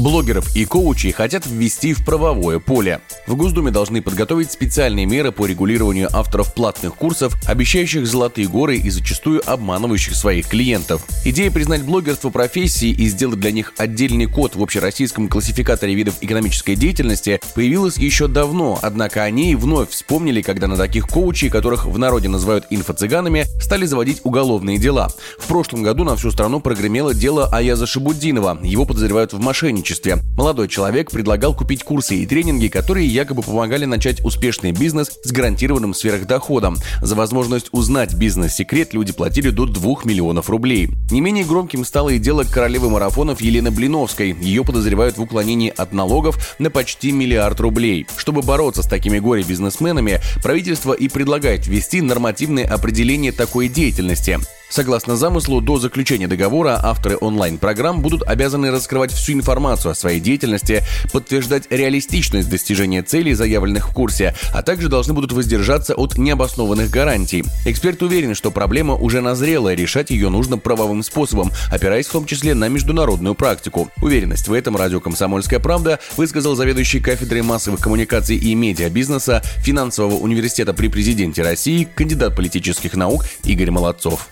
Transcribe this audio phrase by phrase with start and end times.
[0.00, 3.00] Блогеров и коучей хотят ввести в правовое поле.
[3.26, 8.88] В Госдуме должны подготовить специальные меры по регулированию авторов платных курсов, обещающих золотые горы и
[8.88, 11.02] зачастую обманывающих своих клиентов.
[11.26, 16.76] Идея признать блогерство профессией и сделать для них отдельный код в общероссийском классификаторе видов экономической
[16.76, 22.30] деятельности появилась еще давно, однако они вновь вспомнили, когда на таких коучей, которых в народе
[22.30, 25.12] называют инфо-цыганами, стали заводить уголовные дела.
[25.38, 28.60] В прошлом году на всю страну прогремело дело Аяза Шабуддинова.
[28.62, 30.18] Его подозревают в мошенничестве сотрудничестве.
[30.36, 35.94] Молодой человек предлагал купить курсы и тренинги, которые якобы помогали начать успешный бизнес с гарантированным
[35.94, 36.76] сверхдоходом.
[37.02, 40.90] За возможность узнать бизнес-секрет люди платили до 2 миллионов рублей.
[41.10, 44.36] Не менее громким стало и дело королевы марафонов Елены Блиновской.
[44.40, 48.06] Ее подозревают в уклонении от налогов на почти миллиард рублей.
[48.16, 54.38] Чтобы бороться с такими горе-бизнесменами, правительство и предлагает ввести нормативное определение такой деятельности.
[54.70, 60.84] Согласно замыслу, до заключения договора авторы онлайн-программ будут обязаны раскрывать всю информацию о своей деятельности,
[61.12, 67.44] подтверждать реалистичность достижения целей, заявленных в курсе, а также должны будут воздержаться от необоснованных гарантий.
[67.66, 72.24] Эксперт уверен, что проблема уже назрела, и решать ее нужно правовым способом, опираясь в том
[72.24, 73.90] числе на международную практику.
[74.00, 80.74] Уверенность в этом радио «Комсомольская правда» высказал заведующий кафедрой массовых коммуникаций и медиабизнеса финансового университета
[80.74, 84.28] при президенте России, кандидат политических наук Игорь Молодцов.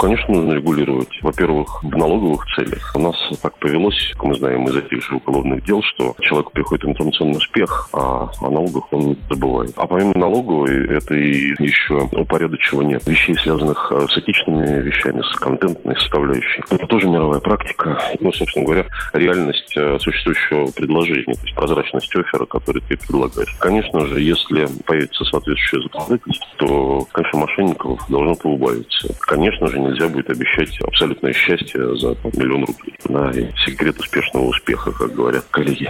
[0.00, 1.10] Конечно, нужно регулировать.
[1.20, 2.90] Во-первых, в налоговых целях.
[2.94, 6.86] У нас так повелось, как мы знаем из этих же уголовных дел, что человеку приходит
[6.86, 9.72] информационный успех, а о налогах он забывает.
[9.76, 15.96] А помимо налоговой, это и еще упорядочивание вещей, связанных э, с этичными вещами, с контентной
[15.96, 16.62] составляющей.
[16.70, 18.00] Это тоже мировая практика.
[18.20, 23.54] Ну, собственно говоря, реальность э, существующего предложения, то есть прозрачность оффера, который ты предлагаешь.
[23.58, 29.14] Конечно же, если появится соответствующее законодательство, то, конечно, мошенников должно поубавиться.
[29.20, 32.94] Конечно же, нельзя будет обещать абсолютное счастье за там, миллион рублей.
[33.04, 35.88] Да, и секрет успешного успеха, как говорят коллеги.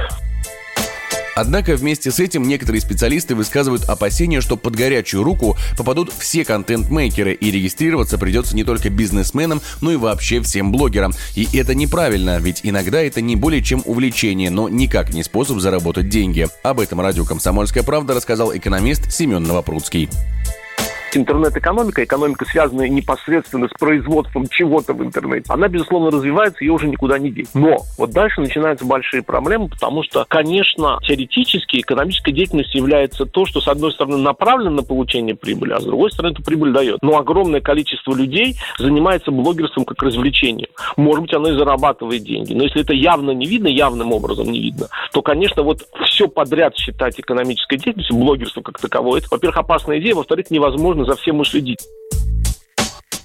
[1.36, 7.32] Однако вместе с этим некоторые специалисты высказывают опасения, что под горячую руку попадут все контент-мейкеры
[7.32, 11.12] и регистрироваться придется не только бизнесменам, но и вообще всем блогерам.
[11.36, 16.08] И это неправильно, ведь иногда это не более чем увлечение, но никак не способ заработать
[16.08, 16.46] деньги.
[16.62, 20.10] Об этом радио «Комсомольская правда» рассказал экономист Семен Новопрудский
[21.16, 27.18] интернет-экономика, экономика, связанная непосредственно с производством чего-то в интернете, она, безусловно, развивается, ее уже никуда
[27.18, 27.48] не деть.
[27.54, 33.60] Но вот дальше начинаются большие проблемы, потому что, конечно, теоретически экономическая деятельность является то, что,
[33.60, 37.02] с одной стороны, направлено на получение прибыли, а с другой стороны, эту прибыль дает.
[37.02, 40.68] Но огромное количество людей занимается блогерством как развлечением.
[40.96, 42.54] Может быть, оно и зарабатывает деньги.
[42.54, 46.76] Но если это явно не видно, явным образом не видно, то, конечно, вот все подряд
[46.76, 51.40] считать экономической деятельностью, блогерство как таковое, это, во-первых, опасная идея, во-вторых, невозможно нужно за всем
[51.40, 51.78] уследить.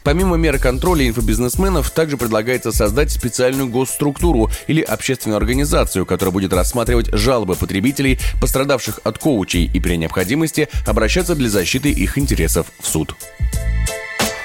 [0.04, 7.08] Помимо меры контроля инфобизнесменов, также предлагается создать специальную госструктуру или общественную организацию, которая будет рассматривать
[7.12, 13.16] жалобы потребителей, пострадавших от коучей, и при необходимости обращаться для защиты их интересов в суд.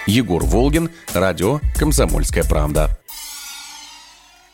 [0.07, 3.00] Егор Волгин, радио «Комсомольская правда».